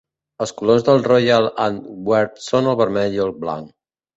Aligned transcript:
Els 0.45 0.53
colors 0.61 0.85
del 0.87 1.03
Royal 1.07 1.45
Antwerp 1.65 2.43
són 2.49 2.73
el 2.73 2.81
vermell 2.83 3.19
i 3.21 3.25
el 3.31 3.35
blanc. 3.45 3.73